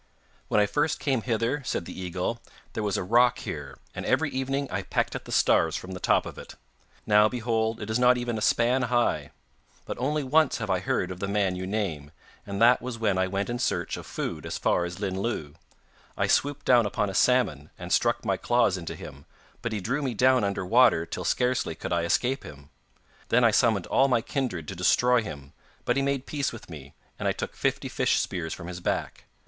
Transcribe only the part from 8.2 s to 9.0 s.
a span